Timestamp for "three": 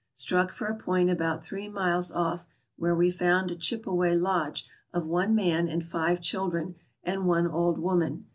1.45-1.69